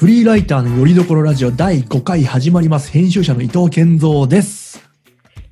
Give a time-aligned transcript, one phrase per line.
[0.00, 2.90] フリーライターのよりどころラジオ第5回始まります。
[2.90, 4.82] 編集者の伊藤健三です。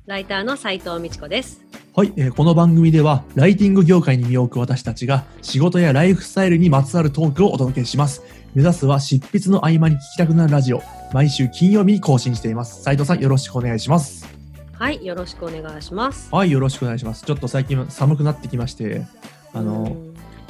[0.07, 1.61] ライターの斉藤美智子です。
[1.95, 8.23] はい、えーこの番組では、ライティング業界に身を置く私たちが、仕事やライフスタイルにまつわるトークをお届けします。
[8.55, 10.81] 目指すは執筆の合間に聞きたくなるラジオ。
[11.13, 12.81] 毎週金曜日に更新しています。
[12.81, 14.27] 斉藤さん、よろしくお願いします。
[14.73, 16.27] はい、よろしくお願いします。
[16.33, 17.23] はい、よろしくお願いします。
[17.23, 19.05] ちょっと最近寒くなってきまして、
[19.53, 20.08] あの、うん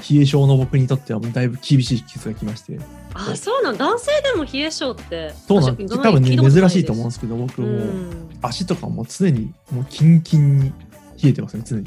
[0.10, 2.80] 冷え性の僕にとってはもうだいぶ厳しい季節が来まして、
[3.14, 5.34] あ、そうなん、男性でも冷え性って。
[5.48, 6.02] そうなんです。
[6.02, 8.30] 多分ね、珍しいと思うんですけど、僕うもう、ん。
[8.42, 10.74] 足とかも常にもうキンキンに
[11.22, 11.86] 冷えてますね、常に。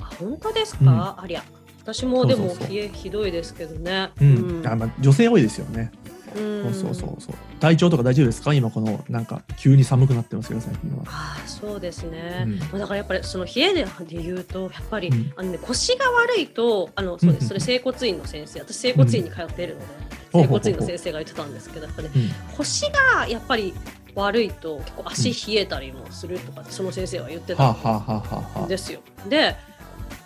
[0.00, 1.18] あ、本当ですか？
[1.22, 1.44] ありゃ。
[1.84, 4.10] 私もでも冷えひどいですけどね。
[4.20, 4.62] うん。
[4.66, 5.90] あまあ、女性多いですよね。
[6.36, 6.74] うん。
[6.74, 7.34] そうそうそうそう。
[7.60, 8.52] 体調とか大丈夫ですか？
[8.54, 11.04] 今この、なんか、急に寒くなってますけど、最近は。
[11.06, 12.58] あーそうですね、うん。
[12.58, 15.32] まあだからやっぱりその冷えで言うとやっぱり、うん。
[15.36, 18.60] あのね、腰が悪いとあのそうでうんすそれ整骨院の先生。
[18.60, 19.86] 私整骨院に通っているので、
[20.32, 22.30] 整骨院の先生が言ってたんですけどやっぱねうん。
[22.56, 23.74] 腰がやっぱり
[24.14, 29.00] 悪いと結構足冷えたりもするとかってその先生は言ってはあ、たんですよ。
[29.28, 29.56] で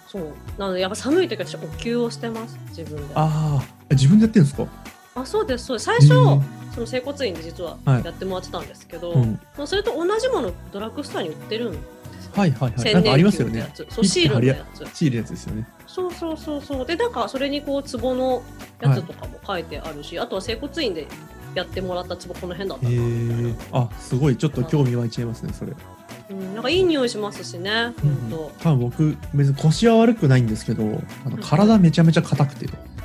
[0.09, 0.33] そう。
[0.59, 2.59] なのでやっぱ寒い時は私お灸をしてます。
[2.77, 3.15] 自分で。
[3.15, 4.67] あああ、自分でやってるんですか？
[5.25, 9.41] そうですそうです最初、その整骨院で実ははいやってもらってたんですけど、うん。
[9.57, 11.79] まあそれと同じものドラッグストアに売ってるんで
[12.21, 12.95] すよはいはいはい。
[12.95, 13.73] なんかありますよね。
[13.75, 14.87] そうシールのやつ。
[14.95, 15.67] シールのやつですよね。
[15.87, 16.87] そうそうそうそう。
[16.87, 18.43] でなんかそれにこうツボの
[18.81, 21.07] やつとかも書いてあるし、あとは整骨院で
[21.55, 23.49] やってもらったツボこの辺だったへな。
[23.49, 23.55] え。
[23.73, 24.37] あ、すごい。
[24.37, 25.73] ちょっと興味湧いちゃいますね、それ。
[26.29, 27.95] うん、なんかいい匂いしますしね。
[28.05, 30.83] うん本多分僕、別に腰は悪くないんですけど、
[31.25, 32.75] あの体めちゃめちゃ硬くて、当。
[32.75, 32.96] ああ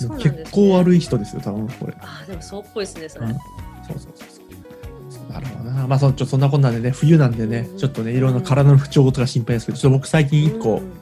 [0.00, 0.38] そうなんです、ね。
[0.42, 1.94] 結構悪い人ですよ、多分これ。
[2.00, 3.26] ああでもそうっぽいですねそれ。
[3.26, 3.40] うんそう
[3.88, 4.28] そうそう
[5.10, 5.32] そう。
[5.32, 5.86] なるほどな。
[5.86, 10.92] まあそ、ちょそんなこんなでね、冬なんでねう、んちょっとね、いろんな体の不調とか心配ですけど、ちょっと僕最近一個、うん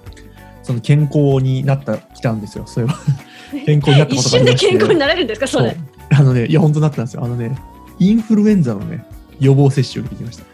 [0.63, 3.61] その健康になった、きたんですよ、そういえば。
[3.67, 5.47] 健康になったこ一とがありまして 瞬で健康になれるんですか？
[5.47, 5.77] それ。
[6.09, 7.23] あのね、いや、本当なったんですよ。
[7.23, 7.55] あのね、
[7.99, 9.05] インフルエンザのね、
[9.41, 10.45] 予防接種を受けてきました。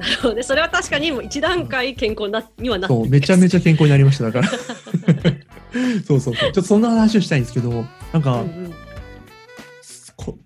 [0.00, 0.42] なるほどね。
[0.42, 3.58] それは確かにもう一段階健康なにはなってそう、めちゃめちゃ。
[3.58, 4.48] ゃ健康になりました、だから。
[6.06, 6.34] そうそうそう。
[6.36, 8.74] ちょっとそんな話をしたいんですけど、なんか、うんうん
[10.16, 10.38] こ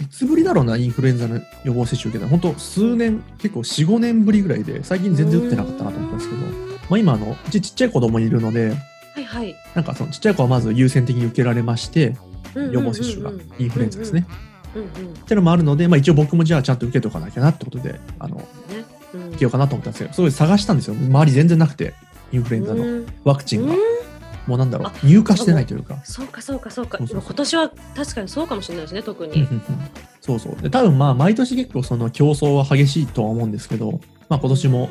[0.00, 2.28] いつぶりだろうな、インフルエンザの予防接種受けたの。
[2.28, 6.42] 本当数年、結構4、5年ぶりぐらいで、最近全然打ってなかったなと思ったんですけど、
[6.90, 8.76] まあ今、あの、うちちっちゃい子供いるので、
[9.14, 9.56] はいはい。
[9.74, 12.14] なんかそのちっちゃい子はまず優先的に受けられまして、
[12.54, 14.26] 予防接種がインフルエンザですね。。
[14.74, 14.88] うんうん。
[14.88, 14.90] っ
[15.26, 18.44] てのもあるので、まあ一応僕もじゃあちゃんと受けとかなきゃなってことで、あの、ね。
[19.14, 20.94] うん受けようかなと思ったんですけど、すごい探したんですよ。
[20.94, 21.94] 周り全然なくて、
[22.32, 23.78] インフルエンザのうんワクチンがうん。
[24.46, 26.00] もうなんだろうあ、入荷してないというか。
[26.04, 26.98] そうかそうかそうか。
[27.00, 29.32] 今年は確かにそうかもしれないですね特に。
[29.32, 29.62] うんうんうん。
[30.20, 30.62] そうそう。
[30.62, 34.90] で、多分まあ、毎年結構その競争は激しいとは思うんですけど、まあ今年も、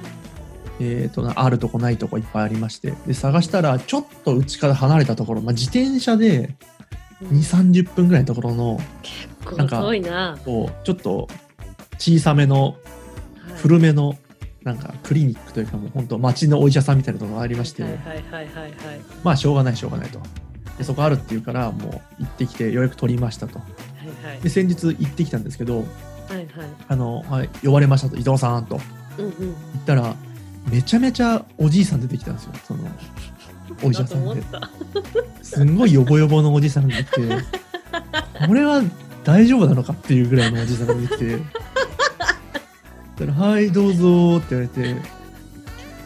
[0.79, 6.55] えっ、とな、あるとこないとこいっぱいありまして、で、探したら、ちょっとうちから離れたところ、まあ自転車で
[7.23, 10.37] 2、30分ぐらいのところの、結構遠いな。
[10.43, 11.27] こうちょっと
[11.97, 12.75] 小さめの、
[13.57, 14.17] 古めの、
[14.65, 18.71] なんかクリニックというかもう本当町のお医者さんみたいなところがありまして、はいはいはいはいはい。
[19.23, 20.19] まあしょうがないしょうがないと。
[20.77, 23.59] でそこあるっていうから、もう行ってきて予約取りましたと。
[23.59, 23.65] は
[24.25, 24.41] いはい。
[24.41, 25.83] で、先日行ってきたんですけど、は
[26.33, 26.47] いはい。
[26.87, 28.81] あの、はい、呼ばれましたと、伊藤さんと。
[29.19, 29.33] うんうん。
[29.39, 30.15] 言ったら、
[30.69, 32.83] めちゃめちゃおじいさん出てきたんですよ、その、
[33.83, 34.43] お医者さんで。
[35.43, 37.37] すんごいヨボヨボのおじいさんが出てきて、
[38.47, 38.81] これは
[39.23, 41.39] 大丈夫なのかっていうぐらいのおじいさんが出てきて、
[43.17, 44.95] だからはい、どうぞって言われて、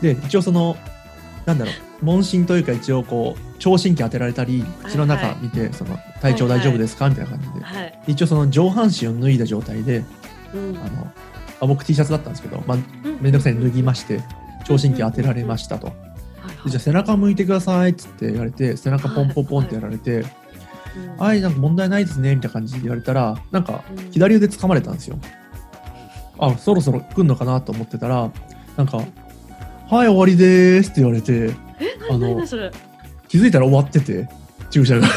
[0.01, 0.77] で、一応その、
[1.45, 7.09] なんだろう、問診というか一応こう、聴診器当てられたり、口の中見て、その、体調大丈夫ですか？
[7.09, 7.65] みたいな感じで。
[7.65, 7.99] はい。
[8.07, 10.03] 一応その上半身を脱いだ状態で、
[10.53, 10.77] うん。
[10.77, 11.11] あの、
[11.61, 13.17] あ僕 T シャツだったんですけど、まあ、うん。
[13.19, 14.21] めんどくさいに脱ぎまして、
[14.65, 15.91] 聴診器当てられましたと。
[16.65, 20.25] じゃあ背中向いてくださいっつって言われて、背中ポンポンポンってやられて、
[20.95, 21.17] うん。
[21.17, 24.11] はい、なんか問題ないですね、みたいな感じで言われたら、なんかうん。
[24.11, 25.19] 左腕掴まれたんですよ。
[26.39, 28.31] あ、そろそろ来んのかなと思ってたら、
[28.77, 29.03] なんか、は
[30.03, 31.51] い、終わりでーすって言われて、
[32.09, 32.71] あの何何、それ？
[33.27, 34.27] 気づいたら終わってて、
[34.69, 35.07] 注射が。
[35.07, 35.09] え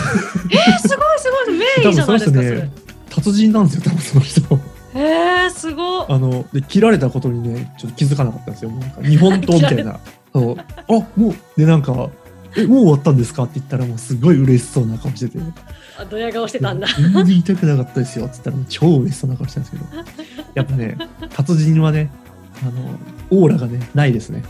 [0.79, 2.71] すごいすごい名医じゃないですかそね
[3.11, 4.41] 達人なんですよ、多分その人。
[4.95, 8.71] えー、すごいあの、で、切られたことにね、ちょっと気づかなかったんですよ。
[8.71, 10.01] なんか日本刀みたいな。
[10.33, 10.57] そう。
[10.59, 12.11] あ、もう、で、なんか、
[12.57, 15.39] え、もう終わったんですかって言ったら、もうすごい嬉しそうな顔してて。
[15.99, 18.27] あドヤ顔してたんだ全然痛くなかったですよ。
[18.27, 20.42] って言ったら、超嬉しそうな顔してたんですけど。
[20.55, 20.97] やっぱね、
[21.31, 22.11] 達人はね、
[22.63, 22.99] あの、
[23.31, 24.43] オーラがね、ないですね。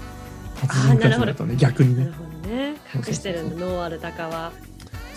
[0.60, 2.12] 達人クラスだとね、逆にねなる。
[2.14, 2.74] ほどね
[3.08, 4.52] 隠してるんだノーアルタカは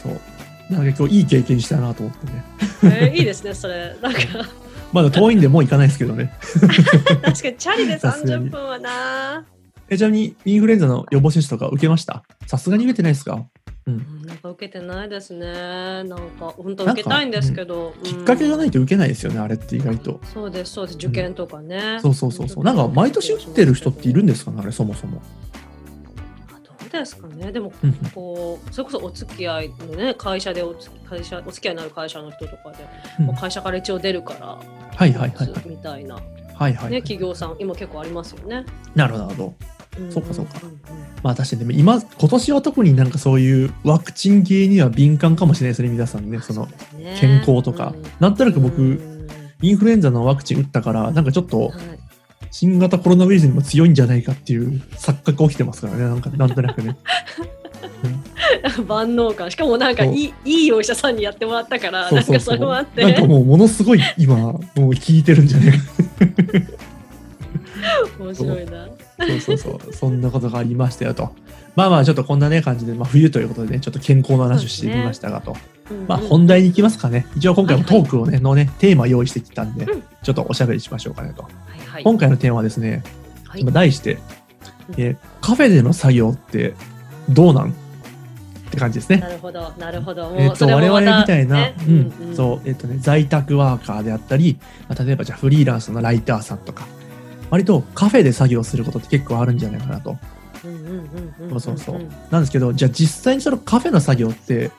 [0.01, 0.13] そう。
[0.73, 2.43] なんか今日いい経験したなと思ってね。
[2.83, 4.19] えー、いいですねそれなんか
[4.93, 6.33] まだ遠いんでもう行かないですけどね。
[6.41, 9.45] 確かにチャリでさすがに30分はな
[9.89, 12.23] え、ちなみにインフルエンザの予防接種とか受けました？
[12.47, 13.45] さすがに受けてないですか？
[13.87, 15.45] うんうんなんか受けてないですね。
[15.45, 20.19] なんか本当受けたいんですけど、きっかけがないとと受けないですよね、あれって意外と。
[20.33, 21.99] そうですそうです受験とかね。
[22.01, 22.63] そうそうそうそう。
[22.63, 25.21] なんか毎年打ってる人っているんですかね、あれそもそも。
[26.49, 27.51] あどうですかね。
[27.51, 32.87] でもうんこうそれこそお付き合いのね会社でおつ会社お付き合いになる会社の人とかで、
[33.19, 34.47] うんもう会社から一応出るから
[34.95, 36.91] はいはいはいみたいな、はいはい。
[36.91, 38.65] ね企業さん今結構ありますよね。
[38.95, 39.53] なるほど
[40.09, 40.59] そうかそうか。
[41.23, 46.39] まあ確かにでも今今年は特になんかそういうワクチン系には敏感かもしれないですね皆さんね。
[46.41, 46.67] その
[47.19, 48.03] 健康とか、うん。
[48.19, 49.15] なんとなく僕、うん
[49.61, 51.99] インフルエンザのワクチン打ったからなんかちょっとはい。
[52.51, 56.95] 新型コロナウイルスにも強いんじゃないかっていう錯覚起きてますからねなんかなんとなくね。
[58.87, 59.51] 万能感。
[59.51, 63.03] しかもなんかいいいいお医者さんにやってもらったからなんかそうれもあって。
[63.03, 65.77] なんかもうものすごい今もう効いてるんじゃないか。
[68.23, 68.87] 面白いな。
[69.17, 69.93] そうそうそう。
[69.93, 71.33] そんなことがありましたよと。
[71.75, 75.55] まあまあちょっとこんなね感じで、まあ、冬ということでねちょっと健康の話をしてみましたがと、
[76.07, 77.27] まあ本題に行きますかね。
[77.35, 80.03] 一応今回もトークをね、のねテーマ用意してきたんで、うん。
[80.23, 81.43] ちょっとおしゃべりしましょうかねと。
[81.43, 82.03] はいはい。
[82.03, 83.03] 今回のテーマはですね、
[83.45, 83.63] はい。
[83.63, 84.21] まあ題して、うん。
[84.97, 86.73] えーカフェでの作業って
[87.29, 87.73] どうなんっ
[88.71, 89.17] て感じですね。
[89.17, 90.33] なるほどなるほど。
[90.37, 91.75] えっと我々みたいな、ね。
[91.87, 92.35] うん。
[92.35, 94.57] そうえっとね、在宅ワーカーであったり、
[94.89, 96.87] まあ、例えばじゃあフリーランスのライターさんとか
[97.49, 100.17] 割とカフェで作業することって結構あるんじゃないかなと。
[101.49, 104.71] そうそうそううんなんですけどじゃあ実際にそのカフェの作業って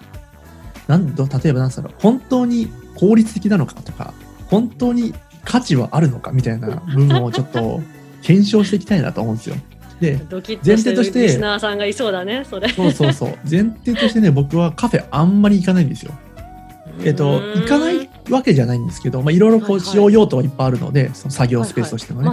[0.88, 4.12] なんど例えばなんですか本当に効率的なのかとか
[4.48, 5.14] 本当に
[5.44, 7.80] 価値はあるのかみたいな部分をちょっと
[8.22, 9.56] 検証していきたいなと思うんですよ。
[10.00, 10.20] で
[10.64, 12.68] 前提としてリスナーさんがいそうだねそれ。
[12.68, 16.12] そうそうそう前提としてね僕はカフェあんまり行かないんですよ。
[17.04, 22.31] えっと行かないわけじゃないんですけどまあいろいろこはいはいう使用用途はいっぱいあるのでその作業スペースとしてもね。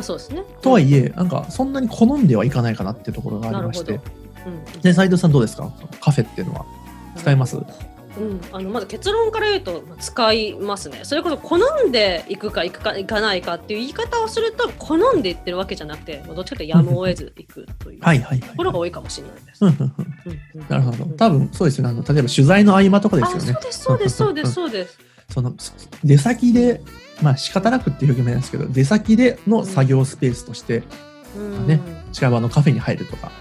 [0.61, 3.99] とはいえなんかそんなに好んではいかないかなっていうところがありまして
[4.45, 5.71] うんで斉藤さんどうですか？
[6.01, 6.65] カフェっていうのは
[7.15, 7.57] 使います？
[8.15, 10.99] うん、あのまず結論から言うとまあ使いますね。
[11.01, 19.63] それこそ好んで行くか行くか行かないかっていう言い方をすると好んで行ってるわけじゃなくて、まあどっちかというとやむを得ず行くというはいはいはいところが多いかもしれないです。
[20.69, 21.05] なるほど。
[21.05, 21.89] 多分そうですよね。
[21.89, 23.63] あの例えば取材の合間とかですよねあそう。
[23.63, 24.99] ですそうですそうですそうです。
[25.33, 25.53] その
[26.03, 26.81] 出先で、
[27.21, 30.83] まあ仕方なくっていう表現なんですけど、出先での作業スペースとして
[31.35, 31.67] うん。
[31.67, 31.79] ね
[32.11, 33.31] 近場のカフェに入るとか、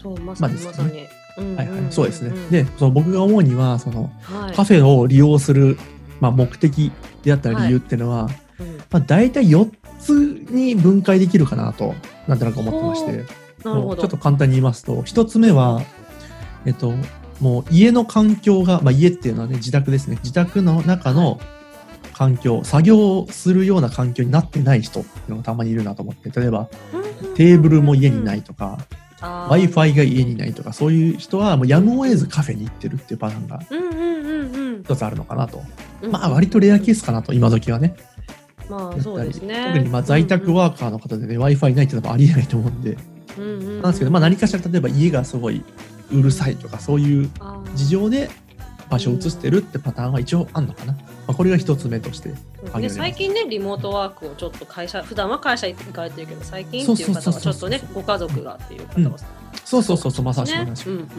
[0.00, 0.84] そうまさにまあですね。
[0.84, 1.06] まさに。
[1.36, 2.30] うんはいはいそうですね。
[2.50, 4.54] で、その僕が思うにはそのはい。
[4.54, 5.76] カフェを利用する
[6.20, 6.92] まあ目的
[7.22, 10.12] であったり理由っていうのは、うんまあ大体4つ
[10.50, 11.94] に分解できるかなと
[12.28, 13.44] なんとなく思ってまして。
[13.64, 15.80] ちょっと簡単に言いますと、1つ目は
[16.66, 16.92] えっと
[17.40, 20.18] もう家の環境が、まあ、家っていうのはね自宅ですね。
[20.22, 21.40] 自宅の中の
[22.14, 26.68] 環境作業するような環境になってない人っていうのがたまにいるなと思って例えば
[27.34, 28.78] テーブルも家にないとか、
[29.20, 34.82] w i f i が家にないとかそういう人はもうやむを得ずカフェに行ってるっていうパターンがうんうんうんうん。
[34.82, 35.62] 一つあるのかなと、
[36.02, 36.10] うん。
[36.12, 37.96] まあ割とレアケースかなと今時はね。
[38.68, 39.72] まあそうですね。
[39.74, 42.96] 特にまあ在宅ワーカーの方でね w i f i ないっていうのもありえないと思うんで。
[43.38, 43.82] うんうんうん。
[43.82, 45.64] なんですけど、まあ、何かしら例えば家がすごい
[46.10, 47.30] うるさいとかそういう
[47.74, 48.30] 事情で
[48.90, 52.34] 場所を移してるってパターンは一応あるのかな、まあ、これが一つ目として
[52.80, 59.18] で最近ねリモートワークをちょっと会社普段は会社行かれてるけど最近っていう方はちょっとねご家族がっていう方は
[59.64, 60.66] そうそうそうそうまさしくね。
[60.66, 60.84] 同じ。
[60.84, 61.04] く、うんうん。
[61.04, 61.18] ってい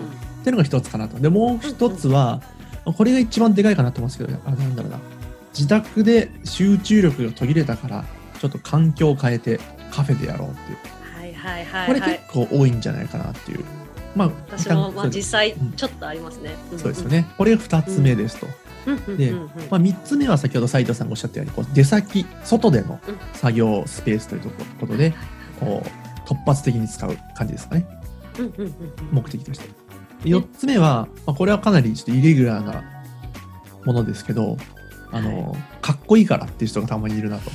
[0.49, 1.19] うのが一つかなと。
[1.19, 2.41] でもう一つは、
[2.85, 4.99] これが一番でかいかなと思うんですけどあなんだろうな。
[5.53, 8.05] 自宅で集中力が途切れたから
[8.39, 10.77] ちょっと環境を変えてカフェでやろうっていう。
[11.17, 13.65] はいはいはいこれはい結構多いんじゃないかなっていう、
[14.15, 15.71] まあ私もまあ実際うん。
[15.73, 16.55] ちょっとありますね。
[16.77, 17.27] そうですよね。
[17.37, 18.47] これが二つ目ですと、
[18.87, 19.41] うんうんうんでうん。
[19.41, 23.17] うんまあ、3つ目は先ほど斉藤さんがおっしゃったようにこう出先外でのうん。
[23.33, 25.13] 作業スペースというとことで
[25.59, 27.85] こう突発的に使う感じですかね。
[28.39, 28.73] うんうんうんうん。
[29.11, 29.69] 目的として。
[30.23, 32.83] 4つ目は、まあ、これはかなりちょっとイレギュラーな
[33.85, 34.57] ものですけど
[35.11, 37.51] あの、かっこいいからっていう人がたまにいるなと。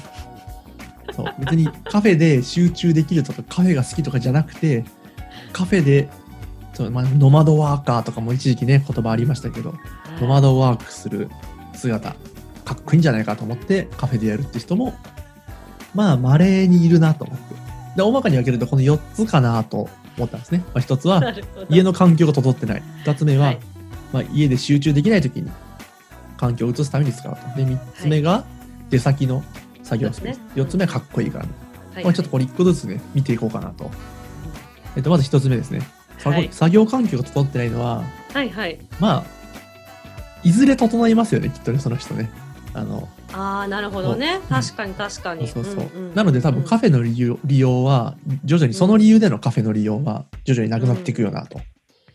[1.12, 1.34] そう。
[1.40, 4.84] 別にカフェで集中できるとかカフェが好きとかじゃなくて
[5.52, 6.08] カフェで
[6.80, 9.74] そう、まあ、ノマドワーカーとかも一時期ね言葉ありましたけど
[10.20, 11.30] ノマドワークする
[11.74, 12.14] 姿
[12.64, 14.94] かっこいいんじゃないかと思ってカフェでやるって人も
[15.94, 17.54] まあ稀にいるなと思って。
[17.96, 21.20] で大まかに分けるとこの4つかなと思ったんですね、まあ、1つは
[21.68, 22.82] 家の環境が整ってない。
[23.04, 23.60] 2つ目は、はい。
[24.12, 25.50] まあ、家で集中できない時に
[26.36, 27.40] 環境を移すために使うと。
[27.56, 28.44] で3つ目が
[28.88, 29.42] 出先の
[29.82, 30.62] 作業スペース、そうですね。
[30.62, 31.46] 4つ目はかっこいいから、
[31.94, 32.04] はい。
[32.04, 33.90] まあ、ちょっとこれ1個ずつね見ていこうかなと、
[34.96, 35.82] えっと、まず1つ目ですね
[36.28, 36.48] はい。
[36.50, 38.78] 作業環境が整ってないのははいはい。
[38.98, 39.24] まあ
[40.42, 42.30] いずれ整いますよねきっとねその人ね。
[42.72, 44.40] あのああなるほどね。
[44.48, 45.48] 確かに確かに。
[45.48, 51.60] そうそうそう、んんなので多分カフェの利用利用は徐々にその理由でのカフェの利用は徐々になくなっていくよなと。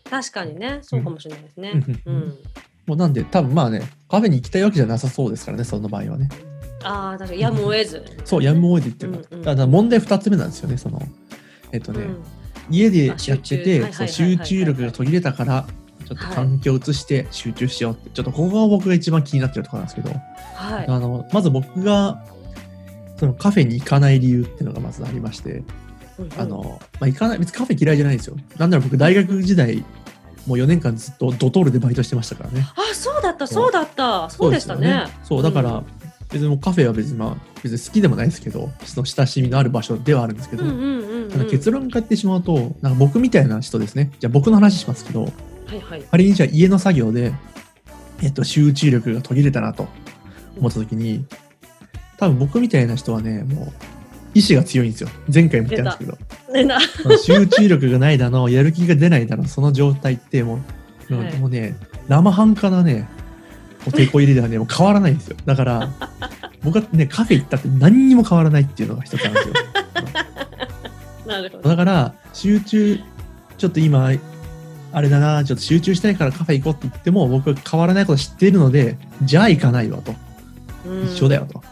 [0.08, 1.72] 確かにね、そうかもしれないですね。
[2.06, 2.16] ううん。
[2.18, 2.34] ん。
[2.86, 6.28] もうなんで多分まあねカフェに行きたいわけじゃなさそうですからねその場合はね。
[6.84, 7.40] ああ、確かに。
[7.40, 8.04] やむを得ず。
[8.24, 9.44] そうやむを得てっていうか、うんうん。
[9.44, 11.00] だから問題2つ目なんですよねその
[11.72, 12.24] えっとね、うん
[12.70, 15.66] 家でやってて集中力が途切れたから
[16.06, 20.14] ちょっと環境を移して集中しようって、ちょっとここが僕が一番気になってるところなんですけど、
[20.54, 20.86] はい。
[20.86, 22.24] あのまず僕が
[23.16, 25.62] そのカフェに行かない理由っていうのがまずありまして、
[26.18, 26.40] うんうん。
[26.40, 28.36] あのまあ、行かない別にカフェ嫌いじゃないんですよ。
[28.56, 29.84] なんなら僕大学時代
[30.46, 32.68] もう4年間ずっとドトールでバイトしてましたからね。
[32.76, 34.30] あ、そうだった、そうだった。
[34.30, 35.06] そうでしたね。
[35.24, 35.82] そうだから、
[36.36, 41.30] 別にもうカフェは別にまあ別に好きでもないですけどその親しみのある場所ではあるんですけど、うんうんうんうん。
[41.30, 44.12] ただ結論から言ってしまうとなんか僕みたいな人ですね。
[44.20, 45.28] じゃあ僕の話しますけどは
[45.74, 46.02] いはい。
[46.02, 47.32] 仮にじゃあ家の作業で、
[48.22, 49.88] えっと、集中力が途切れたなと
[50.58, 51.24] 思った時に
[52.18, 53.72] 多分僕みたいな人はねもう
[54.34, 55.08] 意志が強いんですよ。
[55.32, 56.12] 前回も言ったんです
[57.08, 57.16] けど。
[57.18, 60.60] 集中力がないだのやる気が出ないだのその状態っても
[61.08, 61.36] う,、もうはい。
[61.38, 61.74] もうね
[62.08, 63.08] 生半可なね
[63.86, 65.88] こうテこ入れではねもう変わらないんですよだから
[66.64, 69.54] 僕はねカフェ行ったって何にも変わらないっていうのが一つなんですよ
[71.26, 71.68] なるほど。
[71.68, 73.00] だから集中
[73.58, 74.10] ちょっと今
[74.92, 80.14] あれだなちょっと集中したいからカフェ行こうって言っても僕は変わらないこと知っているのでじゃあ行かないわと
[81.04, 81.62] 一緒だよと。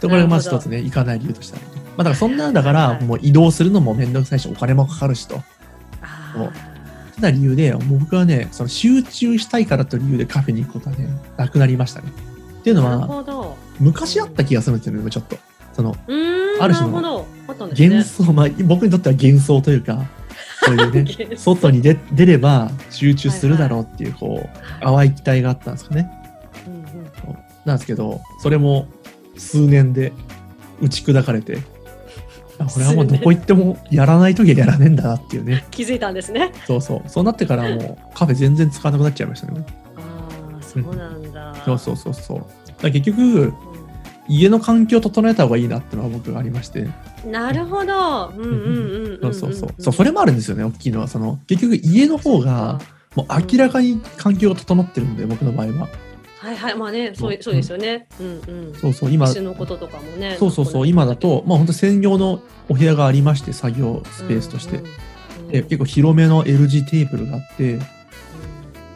[0.00, 1.76] でこれがまず一つね行かない理由としてあると。
[1.76, 5.42] まあだからそんなんだからはいもう移動するのも面倒くさいしお金もかかるしと。
[7.10, 12.12] あもうただ理由でもう僕はねその集中したいからという理由でカフェに行くことはねなくなりましたね。
[12.60, 13.56] っていうのは。
[13.80, 15.38] 昔あった気がするんですよねちょっと。
[15.72, 15.96] その。
[16.60, 17.26] ある種の。
[17.48, 20.04] 幻想、まあ、僕にとっては幻想というか、
[20.62, 20.92] そういう
[21.30, 26.10] ね、 外に出出れば集中するだろうっていう、こう、淡い期待があったんですかね。
[26.66, 26.80] うんうん
[27.64, 28.88] なんですけど、それも
[29.36, 30.12] 数年で
[30.80, 31.79] 打ち砕かれて、あ
[32.66, 35.64] これはもうどこ行ってもやらないときはやらねえんだなっていうね。
[35.72, 36.52] 気づいたんですね。
[36.66, 37.02] そうそう。
[37.08, 39.64] そうなってからもうカフェ全然使わなくなっちゃいましたね。
[39.96, 40.00] あ
[40.58, 41.54] あ、そうなんだ。
[41.64, 42.44] そうそうそうそう。
[42.82, 43.52] だ結局、う
[44.28, 46.82] 家の環境を整えた方がいいなっていうのは僕がありまして。
[46.82, 46.92] ん。
[47.30, 48.32] なるほど。
[48.36, 49.28] うんうんうんうん。
[49.28, 49.82] そうそうそう。
[49.82, 51.08] そう、それもあるんですよね、大きいのは。
[51.08, 52.80] その、結局家の方が、
[53.16, 55.88] もう明らかに環境が整ってるんで、僕の場合は。
[56.40, 58.06] はいはい、まあね、そうそうですよね。
[58.18, 58.74] うんうん。
[58.74, 60.36] そうそう、今、のこととかもね。
[60.36, 64.78] うそうそう、今だと、まあ本当専用のお部屋がありまして、作業スペースとして。
[64.78, 64.90] うんうん
[65.50, 67.78] で、結構広めの L 字テーブルがあって、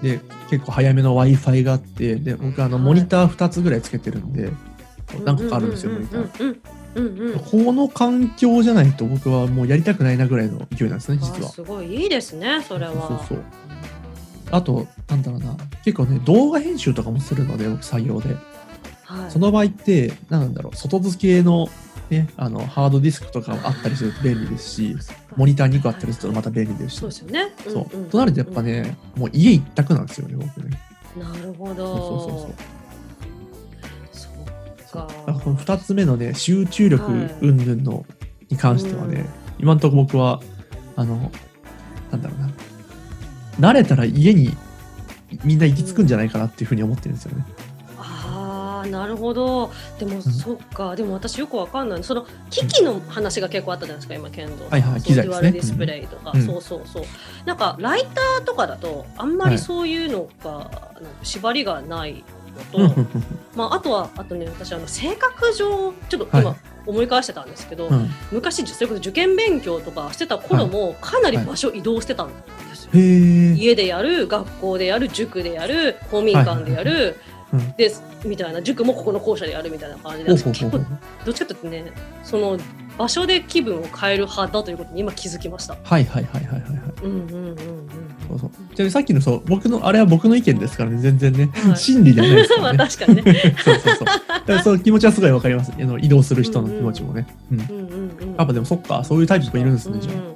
[0.03, 0.21] で、
[0.51, 4.57] 結構早めの Wi-Fi があって、で、僕あの、はいモニター2つぐらいつけてるんで、うん
[5.25, 6.33] 何個かあるんですよ、モニター。
[6.33, 6.45] ー。
[6.45, 6.61] うん
[6.95, 7.39] うんうんうん。
[7.41, 11.49] この環境じゃないと僕はもうやりたくないなぐらいの勢いなんですね、実は。
[11.49, 12.93] あすごいいいですね、それは。
[12.93, 13.39] そうそうそう。
[14.51, 18.35] あと、なんだろうな、結構ね、動画編集とかもするので、僕作業で。
[19.05, 21.69] はいその場合って、なんだろう、外付けの,、
[22.11, 24.97] ね、あのハードディスクとかあったりすると便利ですし、
[25.37, 26.99] モニター2個あったりするとまた便利ですし。
[27.01, 27.53] そうですよね。
[27.69, 30.81] そう、となるとやっぱね、もう家一択なんですよね、僕ね。
[31.17, 31.75] なるほど。
[31.77, 32.55] そうそうそう。
[34.85, 35.43] そっか。
[35.45, 38.07] この2つ目のね、集中力はい云々の
[38.49, 40.41] に関してはね、うん今のところ僕は、
[40.97, 41.31] あの、
[42.11, 42.51] なんだろうな、
[43.61, 44.57] 慣れたら家に
[45.43, 47.45] みんな行き着くんじゃないかなっていうふうに思ってるんですよね。
[47.99, 49.73] ああ、なるほど。
[49.99, 50.95] でも、んそっか。
[50.95, 52.05] でも私よくわかんない。
[52.05, 54.67] その機器の話が結構あったじゃないですか、今、剣道。
[54.69, 57.05] はいはいデュアルディスプレイとか、うんそうそうそう。
[57.47, 60.93] なんか、ライターとかだと、あんまりそういうのが、なんか
[61.23, 62.25] 縛りがない
[62.73, 63.07] のと、
[63.57, 66.57] まあ、あとは、あとね、私、あの性格上、ちょっと今、はい
[66.87, 72.31] 思い返してたんですけど、うん昔、それこそ受験勉強とかしてた頃も、かなり場所移動してたん
[72.75, 72.91] ですよ。
[72.95, 77.17] 家でやる、学校でやる、塾でやる、公民館でやる、
[77.53, 77.93] うんで
[78.25, 80.71] みたいな塾もここの校舎でやるみたいな感じで結構
[81.25, 81.93] どっちかというとね
[82.25, 82.59] その
[82.99, 85.77] 場所で気分を変える派だということに今気づきました。
[85.83, 86.81] はいはいはいはいはいはい。
[87.03, 87.57] うんうんうんうん。
[88.29, 88.51] そうそう。
[88.51, 91.51] ちなみにさっきのそう、僕の、あれは僕の意見ですからね、全然ね。
[91.53, 92.91] はい真理ではないですかまあらね。
[92.97, 93.57] 確かにね。
[93.65, 94.05] そうそうそう。
[94.05, 95.73] だからその気持ちはすごいわかります。
[95.77, 97.27] あの移動する人の気持ちもね。
[97.51, 97.59] うん。
[97.59, 98.33] やうんうんうん。
[98.33, 100.35] っぱでもそっか、そういうタイプもいるんですね、じゃうんうん、うん、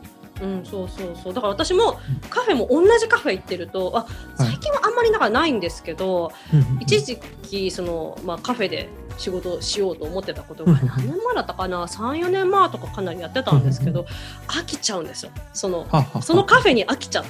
[0.71, 1.35] そうそうそう。
[1.35, 1.99] だから私も
[2.31, 4.07] カフェも同じカフェ行ってるとあ
[4.37, 6.57] 最近はあんまりなんかないんですけど、あ。
[6.57, 6.83] うんうんうん。
[6.83, 14.07] 一時期その、まあ、カフェで仕事をしようと思ってたことがうん何年前だったかな？34年前とかかなりやってたんですけど
[14.47, 15.33] 飽きちゃうんですよ。
[15.53, 15.87] その
[16.23, 17.25] そのカフェに飽きちゃう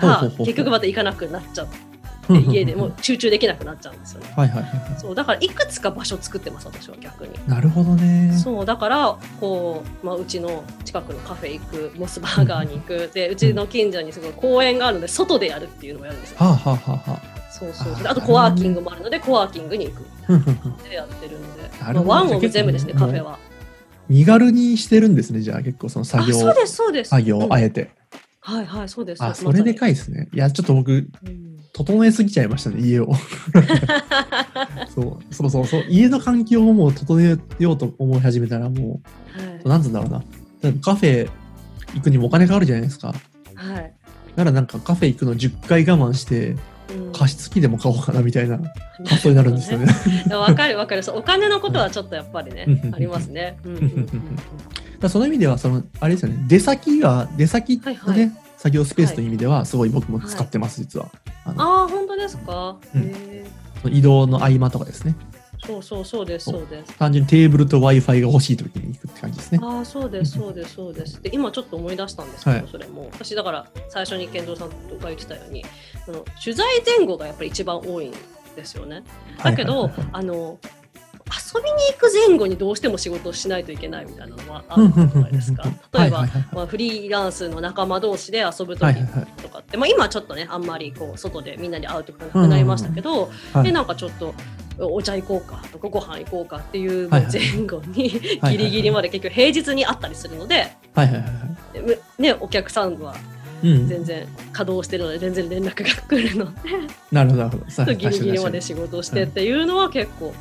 [0.00, 1.76] から結局また行かなくなっちゃって
[2.28, 7.34] うんうんうん家でもう集中できなくなっちゃうんですよねはいはいはいはそうだからいくつか場所作ってます私は逆に。
[7.34, 7.38] い。
[7.46, 8.36] なるほどね。
[8.36, 16.36] そうだからこう、まあ、うちの近くのカフェ行くモスバーガーに行くでうちの近所にすごい公園があるので外でやるっていうのをやるんですよ。
[16.38, 20.04] はあはあはあはそうそうあとコワーキングもあるのでコワーキングに行く
[20.88, 23.38] でやってるので、まあ、ワンオブ全部ですねカフェは。
[24.08, 27.10] 身軽にしてるんですね、じゃあ結構そのあ作業、そうですそうです。
[27.10, 27.90] 作業あえて。
[28.40, 30.28] はいはいそうですあ、それでかい、いですね。
[30.32, 33.14] いや、ちょっと僕、うん整えすぎちゃいましたね、家を。
[34.92, 35.84] そう、そうそうそう。
[35.88, 40.22] 家の環境をもう整えようと思い始めたら、もはい、う、なんつうんだろうな。
[40.82, 41.28] カフェ
[41.94, 43.14] 行くにもお金かかるじゃないですか。
[43.54, 43.92] はい
[44.34, 46.58] ならなんかカフェ行くの10回我慢して、うん
[47.12, 48.58] 加湿器でも買おうかなみたいな
[49.04, 49.86] 発想になるんですよね。
[50.34, 53.58] わかるわかるそうお金のことはちょっとやっぱりね、うんありますね。
[53.64, 54.08] うんうんうんうん
[54.98, 61.10] だその意味では、その、あれですよね、出先が、出先のね、はいはい作業スペースという意味では、すごい僕も使ってます、実は。
[61.44, 62.76] あのああ本当ですか？
[62.94, 65.14] うん移動の合間とかですね。
[65.64, 66.96] そうそうそうですそうです。
[66.98, 69.60] 単純にテーブルと Wi-Fi が欲しい時に行くって感じですね。
[69.62, 71.22] ああそうですそうですそうです。
[71.22, 74.74] で今ちょっと思い出したんですけど、はいそれも私だから最初に健三さんが
[75.08, 75.64] 言ってたように
[76.04, 78.14] その取材前後がやっぱり一番多いん
[78.56, 79.02] ですよね。
[79.42, 80.58] だけど、あの
[81.28, 85.64] 遊びに行く前後にどうしても仕事をしないといけないみたいなのはあるじゃないですか。
[85.92, 88.94] 例えば、まあ、フリーランスの仲間同士で遊ぶ時
[89.42, 93.64] とかって、まあ、今ちょっとねあんまりこう外でみんなで会うとかなくなりましたけど、はい。
[93.64, 94.34] でなんかちょっと
[94.78, 100.72] お茶行こうかとかご飯行こうかっていう前後にはいギリギリまで結局平日にあったりするので、
[102.18, 103.14] ね、お客さんは
[103.62, 103.88] うん。
[103.88, 106.60] 全然稼働してるので全然連絡が来るので。
[107.10, 107.48] なるほど、
[107.94, 110.32] ギリギリまで確仕事をしてっていうのは結構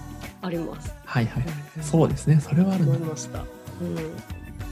[0.47, 0.93] あります。
[1.05, 1.53] はいはいはい。
[1.81, 2.39] そうですね。
[2.39, 2.91] それはあるな。
[2.91, 3.39] 思いました。
[3.39, 3.45] うん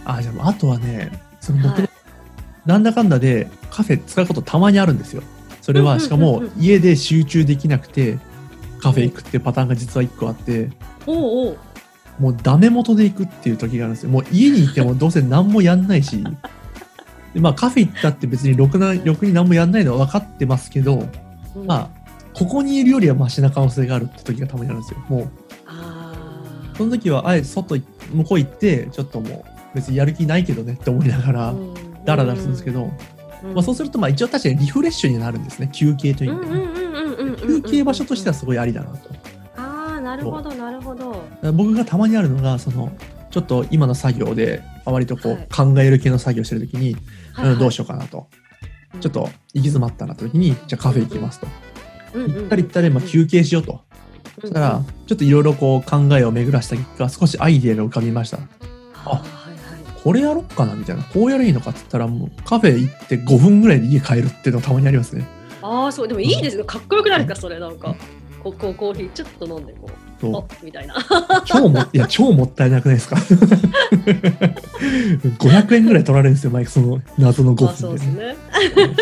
[0.05, 1.89] あ、じゃあ、あとはね、その僕、はい
[2.65, 5.21] なんだかんだでカフェ使うことたまにあるんですよ。
[5.61, 8.17] それは、しかも家で集中できなくて、
[8.81, 10.71] カフェ行くってパターンが実は1個あって、
[11.05, 11.57] おうおう
[12.19, 14.09] もうダメ元で行くっていう時があるんですよ。
[14.09, 16.23] もう家にいても どうせ何もやんないし、
[17.33, 21.07] でまあカフェ行ったって別にろくな、ろくに何もやんないのは分かってますけど、
[21.55, 21.89] うんまあ、
[22.33, 24.99] ここにいるよりはマシな可能性があるって時がたまにあるんですよ。
[25.07, 25.29] もう、
[26.77, 31.73] その時はあえて外い、向こう行って、ちょっともう別にやる気ないけどねって思いながら、うん
[32.05, 32.83] ダラダラするんですけど、
[33.43, 35.69] うんまあそうするとまあ一応確かにリフレッシュになるんですね。
[35.73, 36.63] 休憩といううん意味でね。
[36.63, 39.09] うんうんうんうんうん休憩場所としてはすごいありだなと。
[39.57, 42.91] ああなるほどなるほどら僕がたまにあるのが、その、
[43.31, 46.95] ちょっと今の作業で、割とこはいう考える系の作業してる時に、
[47.39, 48.27] うんどうしようかなと。
[48.95, 51.47] うちょっと行き詰まったなと時に、じゃあカフェ行きますと。
[52.13, 53.81] 行行ったり行ったり、まあ休憩しようと。
[54.41, 58.39] そしたら、ちょっといろいろこう考えを巡らした結果、少しアイデアが浮かびました。
[59.05, 59.23] あ
[60.03, 61.03] これやろっかなみたいな。
[61.03, 65.25] こうやればいいのかって言ったら、もうカフェ行って5分ぐらいで家帰るっていうのがたまにありますね。
[65.61, 66.63] ああそうでもいいですね。
[66.63, 67.95] かっこよくないですかそれなんか。
[68.43, 69.95] ここうコーヒーちょっと飲んでこう。
[70.63, 70.95] みたいな。
[71.45, 73.15] 超も、いや、 超もったいなくないですか
[75.39, 78.95] ?500 円ぐらい取られるんですよ、毎回その謎のまあそ5分で、うですね。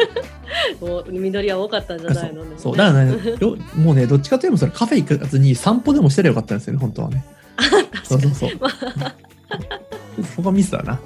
[0.53, 2.43] ねもう緑は多かったんじゃないの？
[2.45, 7.25] そうそうだからねどもうねどっちかといえばそれカフェ行かずに散歩でもしてればよかったんですよね本当はね。
[8.03, 8.49] そうそうそう。
[8.49, 10.99] そこがミスだな。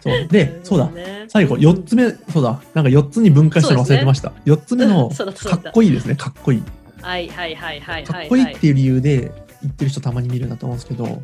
[0.00, 0.28] そう。
[0.28, 0.90] でそうだ。
[1.28, 2.60] 最後4つ目そうだ。
[2.74, 5.24] なんか4つに分解したの忘れてました、4つ目の か
[5.56, 6.62] っこいいですねかっこいい。
[7.00, 11.04] はいはいはいはいはいかっこいいっていう理由で言ってる人たまに見るなと思うんですけど。
[11.04, 11.18] はい。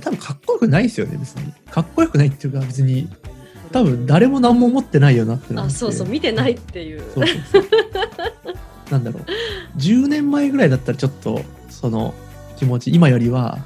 [0.00, 1.52] 多分かっこよくないですよね別に。
[1.70, 3.08] かっこよくないっていうか別に
[3.72, 5.72] 多分誰も何も思ってないよなってなって。
[5.72, 7.00] あそうそう見てないっていう。
[7.14, 7.64] そうそうそう。
[8.90, 9.24] なんだろう。
[9.78, 12.14] 10年前ぐらいだったらちょっとその
[12.56, 13.58] 気持ち今よりは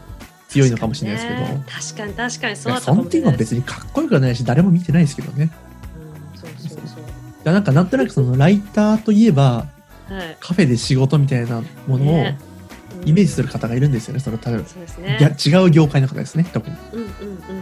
[0.48, 5.50] 強いのかもしれないですけど、ね確かに確かにいそうだったやそん時もかもしれないです別にかっこよくはないし誰も見てないですけどね。
[6.34, 6.96] うんそうそうそ
[7.50, 7.52] う。
[7.52, 9.66] なんかなんとなくそのライターといえば
[10.08, 10.36] はい。
[10.40, 12.38] カフェで仕事みたいなものをね
[13.04, 14.64] イメージする方がいるんですよねその多分。
[14.64, 15.18] そうですね。
[15.20, 16.76] いや違う業界の方ですね特に。
[16.92, 17.10] うんうんうん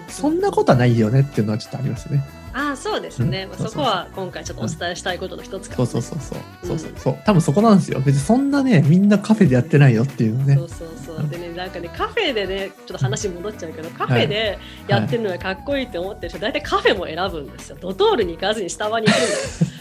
[0.08, 6.38] そんなことはないよねっていうのはちょっとありますねああそうですね、うん、まあ、そこは今回ちょっとお伝えしたいことの一つか、ね、うん、そうそうそう。
[6.66, 6.98] そうそうそう。
[6.98, 8.00] そう、多分そこなんですよ。
[8.00, 10.56] 別にそんなねみんなカフェでやってないよっていうね。
[10.56, 11.28] そうそうそう。
[11.28, 17.78] でねなんかねカフェでねちょっと話戻っちゃうけどカフェでやってるのがかっこいいって思ってる人、はい、大体カフェも選ぶんですよ。
[17.80, 19.78] ドトールに行かずにスタバに行くんです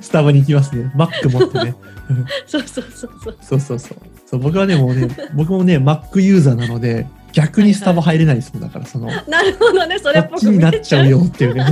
[0.02, 0.90] スタバに行きますね。
[0.94, 1.74] マック持ってね。
[2.46, 3.10] そうそうそう。
[3.40, 3.98] そうそうそう。
[4.26, 11.64] そう僕はねもうね僕もねマックユーザーなので逆にスタバ入れないですもんだからその なるほどねそれっぽくになっちゃうよっていうね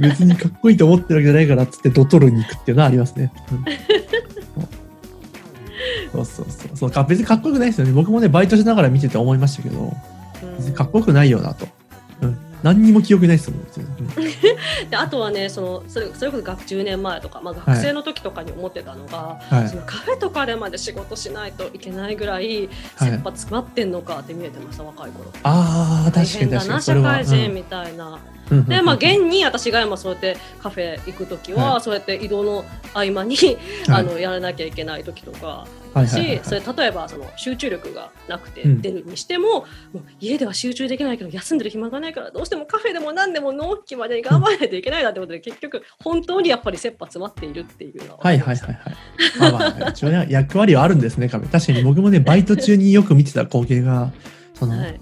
[0.00, 3.64] 別にかっこいいと思ってるわけじゃないからっつってドトールに行くっていうのはありますね、うん。
[6.12, 6.76] そうそうそう。
[6.76, 7.92] そうか別にかっこよくないですよね。
[7.92, 9.92] 僕もねバイトしながら見てて思いましたけど
[10.56, 11.70] 別にかっこよくないよなと、うん、
[12.64, 19.68] 何にも記憶ないですもん別に、う んであとはねそのそれそれこそ学10年前とか、まあ、学生の時とかに思ってたのが、はい。
[19.68, 23.10] そのカフェとかでまで仕事しないといけないぐらいはい。
[23.10, 25.30] 切羽詰まってんのかって見えてました若い頃。
[25.42, 28.18] ああ確かに大変だな確かに社会人うんみたいな、
[28.68, 31.80] でまあ現に私が今そうやってカフェ行く時は、はい。
[31.80, 33.58] そうやって移動の合間に、はい。
[33.88, 35.66] あのやらなきゃいけない時とか
[36.06, 38.82] し、それ例えばその集中力がなくてうん。
[38.82, 48.96] 出るにしても,、もう家では集中できないけど休んでる暇がないからどうしてもカフェでも何でも納期までに頑張らないといけないなってことで、結局本当にやっぱり切羽詰まっているっていうのははいはいはいはい。
[49.38, 51.50] まあまあ、一応ね、役割はあるんですね、カフェ。
[51.50, 51.82] 確かに。
[51.82, 54.12] 僕もね、バイト中によく見てた光景が、
[54.54, 55.00] その、はい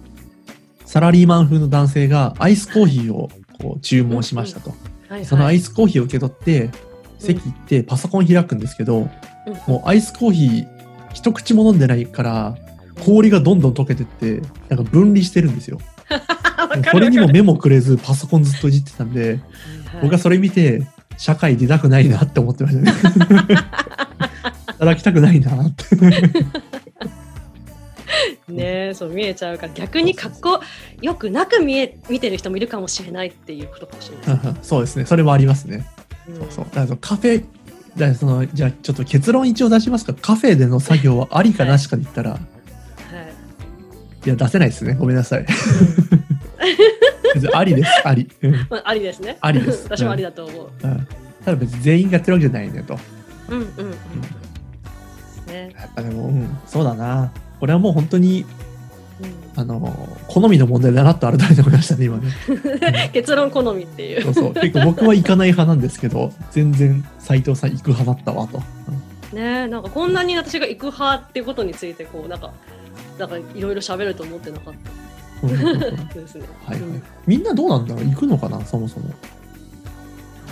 [0.93, 4.69] サラリーマン風の男性がアイスコーヒーをこう注文しましたと。
[4.69, 6.71] はいはいそのアイスコーヒーを受け取って、
[7.19, 9.09] 席行ってパソコン開くんですけど、うん
[9.67, 10.67] もうアイスコーヒー
[11.15, 12.57] 一口も飲んでないから、
[13.07, 15.79] 氷がどんどん溶けてって、なんか分離してるんですよ。
[16.93, 19.29] これにも目もくれずパソコンずっといじってたんで、
[19.87, 22.93] はい僕はそれ見て、社会出たくないなって思ってましたね。
[24.79, 25.85] 働きたくないなって。
[28.49, 30.61] ねえそう見えちゃうから逆に格好
[31.01, 34.55] よくなく見え見てる人もいるかもしれないっていうことかもしれない。
[34.63, 35.07] そうですね。
[35.07, 35.87] それもありますね。
[36.29, 36.65] うんそうそう。
[36.67, 37.39] だからそのカフェ、
[37.97, 40.15] だからそのじゃあちょっと結論一応出しますか？
[40.15, 42.41] カフェでの作業はありかなしかで言ったら、はい
[44.25, 44.95] いや、出せないですね。
[44.95, 45.47] ごめんなさい。
[47.53, 47.91] ありです。
[48.05, 48.31] あり。
[48.43, 49.37] うんまあ、ありですね。
[49.41, 50.71] ありです 私もありだと思う。
[50.85, 51.07] うん
[51.45, 52.97] ただ別に全員がやってるわけじゃないねと。
[53.49, 53.91] うんうんうん。
[55.53, 55.71] ね。
[55.77, 57.33] やっぱでも、うん、そうだな。
[57.63, 58.45] これはもう本当に、
[59.55, 62.33] うんあの、好みの問題だなと改めて思いましたね、今ね。
[63.15, 64.23] 結論好みっていう。
[64.23, 64.55] そうそう。
[64.55, 68.61] 結構僕は行かない派なんですけど、全然斉藤さん行く派だったわと。
[69.33, 72.51] ねなんかこんなに私が行く派っていうことについてこうなんか
[73.17, 74.75] なんかいろいろ喋ると思ってなかっ
[75.45, 76.45] うんうんうんうんはいたですね。
[76.67, 77.03] はいうん。
[77.29, 78.05] みんなどうなんだろう？
[78.07, 78.61] 行くのかな？
[78.67, 79.07] そもそも。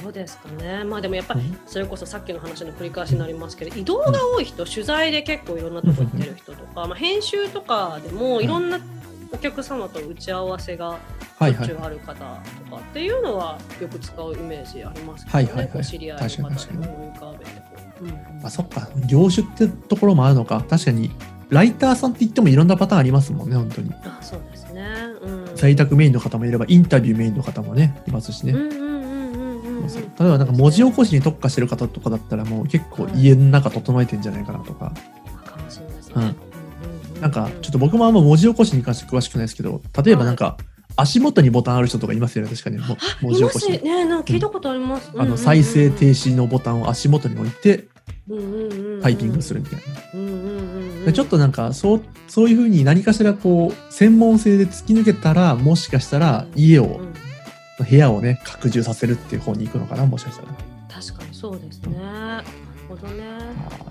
[0.03, 0.85] どうですかね。
[0.85, 8.79] まあでもやっぱりうんそれこそさっきの話の繰り返しになりますけど移動が多い人取材で結構いろんなとこ行ってる人とか、まあ、編集とかでもいろんな
[9.33, 10.99] お客様と打ち合わせが
[11.39, 11.79] しょっちゅう。
[11.81, 12.37] ある方とか
[12.77, 18.89] っていうのはよく使うイメージありますけどね、はいはいはい知り合いの方に思い浮かべてうんあ、そっか。
[19.07, 20.65] 業種ってところもあるのか。
[20.69, 21.11] 確かに、
[21.51, 23.93] ライターさんって言ってもいろんなパターンありますもんね、本当に。
[24.05, 24.87] あそうですね、
[25.21, 28.53] うん、在宅メインの方もいれば、インタビューメインの方もね、いますしね。
[28.53, 28.90] うんうん
[29.87, 34.93] 例えばなんか文字起こしに特化してる方とかだったらもう結構家の中整えてんじゃないかなとか、
[36.15, 36.23] うん。
[36.23, 36.37] うんうん
[37.17, 37.21] うん。
[37.21, 40.57] なんかちょっと僕もあんま文字起こしに関して詳しくないですけど例えばなんか
[40.97, 42.79] 足元にボタンある人とかいますよね確かに。
[42.79, 44.05] も文字起こしね。
[44.05, 47.89] なんか聞いたことあります、あの再生停止のボタンを足元に置いて
[49.03, 51.13] タイピングする、るみたいな。
[51.13, 57.10] ちょっとなんかそうそういうふうに何かしらこう専門性で突き抜けたらもしかしたら家をうん
[57.85, 60.49] 部屋をね拡充させるっていう方に行くのかなもしかしたら。
[60.89, 62.47] 確かにそうですねなる
[62.89, 63.23] ほどね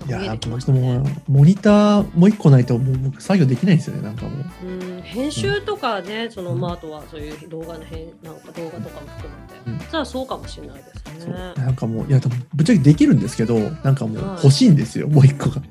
[0.06, 4.66] いや見えてきま僕したねもモニターもう一個ないともう僕作業できないんですよねなんかもう。
[4.66, 9.34] うん編集とかね、そのうんまああとはそういう動画の編なんか動画とかも含
[9.66, 10.84] めて、うんじゃあそうかもしれないで
[11.20, 11.34] すね。
[11.56, 15.62] なんかもういや多分ぶっちゃけできるんですけどなんかもうはい欲しいんですよ、もう一個が。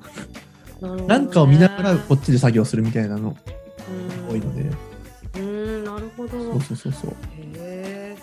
[0.81, 3.37] なねなんかを見ながらこっちで作業するみたいなの
[4.29, 4.75] うん多いので。
[5.35, 6.29] うんなるほど。
[6.31, 7.15] そうそうそうそう。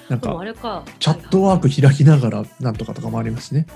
[0.09, 0.83] なんかでもあれか。
[0.99, 3.67] チャットワーク開きながらなんとかとかもありますしね。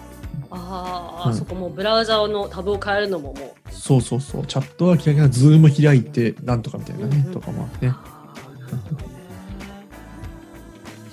[0.51, 3.73] ああ、うんそこもうブラウザのタブを変えるのももう。
[3.73, 4.47] そうそうそう。
[4.47, 7.95] チャットワーク開きながらズーム開いてなんとかみたいなね、うんうんとかもあってね。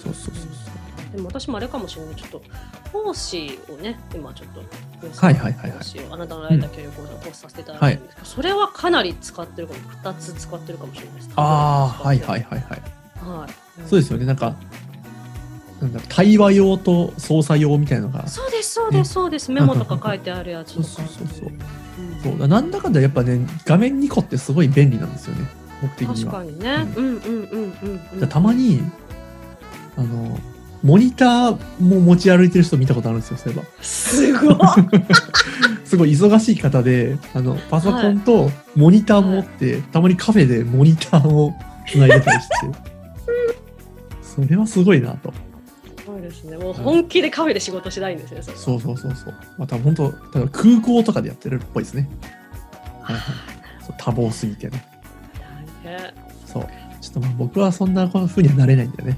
[0.03, 1.15] そうそうそうそう。
[1.15, 2.15] でも私もあれかもしれない。
[2.15, 2.41] ちょっと
[2.93, 4.61] 講師をね、今ちょっと。
[5.25, 9.79] はいはいはいはい講師をあなたのライター教育講座を講師させていただいてるんですけど、それはかなり使ってるかも。
[10.03, 11.29] 2つ使ってるかもしれないです。
[11.35, 12.81] ああ、はいはいはいはい。
[13.19, 13.51] はい。
[13.87, 14.25] そうですよね。
[14.25, 14.55] なんか、
[15.81, 18.27] なんだろう対話用と操作用みたいなのが。
[18.27, 19.51] そうです、そうです、そうです。
[19.51, 20.87] メモとか書いてあるやつとか。
[20.87, 25.47] そうそうそうそううんそうだなんだかんだやっぱね、画面2個ってすごい便利なんですよね。
[25.81, 26.31] 僕的には。
[26.31, 26.93] 確かにね。
[26.95, 28.19] うんうんうんうんうん。
[28.19, 28.81] だたまに、
[29.97, 30.39] あの、
[30.83, 33.65] モニターも持ち歩いてる人見たことあるんですよ、そういえば。
[33.81, 34.55] すごい。
[35.85, 41.53] すごい忙しい方で、あの、パソコンとモニターも持って、たまにカフェでモニターを
[41.87, 42.55] つないでたりして、
[44.21, 45.33] それはすごいなと。
[46.07, 46.57] そうですね。
[46.57, 48.41] もう本気でカフェで仕事しないんですね。
[48.41, 49.33] そうそうそうそう。
[49.57, 52.09] また本当、多分空港とかでやってるっぽいですね。
[53.97, 54.87] 多忙すぎてね。
[55.83, 56.13] 大変。
[56.45, 56.67] そう。
[57.01, 59.17] ちょっとまあ僕はそんな風にはなれないんだよね。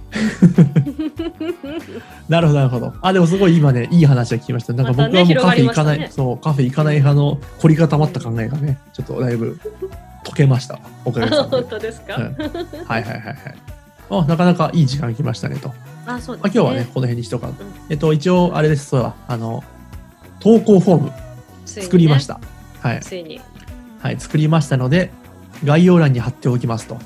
[2.28, 2.94] なるほど、なるほど。
[3.02, 4.74] あ、でもすごい今ね、いい話が聞きました。
[4.74, 9.60] なんか僕はもうカフェ行かない、ねそう、カフェ行かない派の凝り固まった考えがね、ちょっとだいぶ
[10.24, 10.80] 解けました。
[11.06, 11.68] おかげさま本で。
[11.70, 12.16] 当ですか？
[12.18, 13.36] うんはいはいはいはい。
[14.12, 15.74] あ、なかなかいい時間来ましたねと。
[16.16, 17.54] あ、そうです、まあ、今日はね、この辺にしとかう。
[17.90, 19.64] えっと、一応、あれです、そうだ、あの、
[20.40, 21.12] 投稿フォーム
[21.66, 22.28] 作りまし。
[22.28, 22.40] た。
[22.82, 23.00] はい。
[23.02, 23.40] ついに。
[24.00, 25.12] はい、作りましたので、
[25.64, 26.96] 概要欄に貼っておきますと。
[26.96, 27.06] って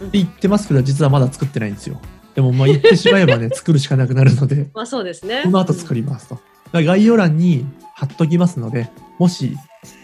[0.00, 2.00] うんうん言ってますけど、実はまだ作ってないんですよ。
[2.34, 5.42] ででもまあ言ってしまえばね、 作るしかなくなるので、まあそうですね。
[5.44, 6.34] この後作りますと。
[6.36, 9.56] だから概要欄に貼っときますので、もし、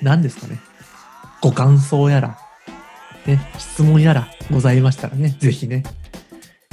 [0.03, 0.59] 何ですかね、
[1.41, 2.39] ご感想やら、
[3.27, 5.83] ね、質問やらございましたらね、ぜひね、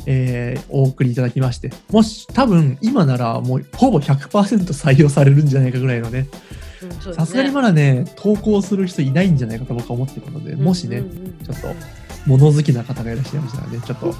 [0.05, 4.27] えーお送りいただきまして、もし、多分今ならもうほぼ100%
[4.67, 6.27] 採用されるんじゃないかぐらいのね、
[7.15, 11.03] さすがにまだね、投稿する人いないんじゃないかと僕は思ってるので、もしね、
[11.45, 11.67] ちょっと
[12.25, 14.13] 物好きな方がいらっしゃいましたらね、ちょっと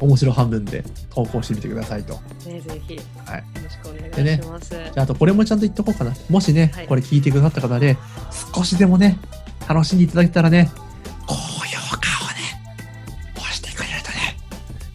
[0.00, 2.14] 面白半分で投稿してみてくださいと。
[2.46, 3.44] ね、ぜひ、よはい。
[3.62, 4.70] ろしくお願いします。
[4.70, 6.12] じゃあ、あとこれもちゃんと言っとこうかな。
[6.28, 6.86] もしね、はい。
[6.86, 7.96] これ聞いてくださった方で、
[8.54, 9.18] 少しでもね、
[9.68, 10.70] 楽しんでいただけたらね、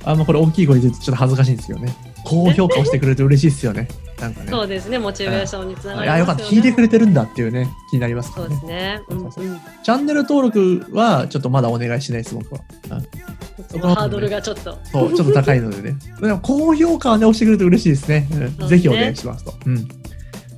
[0.10, 1.96] あんまこれ大きい声でちょっと恥ずかしいんですけどね、
[2.26, 3.88] 高評価を押してくれると嬉しいですよね。
[4.20, 4.50] なんかね。
[4.50, 6.12] そうですね、モチベーションにつながりますよ、ね。
[6.12, 9.02] あよかった、聞いてくれてるんだっていうね、気になりますかそうらね。
[9.08, 9.46] ですね。
[9.46, 12.62] うんチャンネル登録はちょっとまだお願いしないです、僕は。
[12.92, 14.80] うハードルがちょっと。
[14.92, 15.96] そう、ちょっと高いのでね。
[16.20, 18.28] でも高評価はね、押してくれると嬉しいですね。
[18.60, 19.54] うんぜひお願いしますと。
[19.68, 19.88] うん。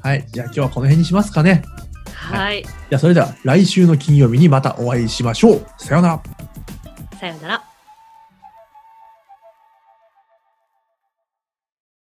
[0.02, 0.26] はい。
[0.32, 1.64] じゃあ今日はこの辺にしますかね。
[2.14, 2.64] はい。
[2.64, 5.66] じゃあそれでは来週の金曜日にまたお会いしましょう。
[5.78, 6.24] さようなら。
[7.20, 7.71] さようなら。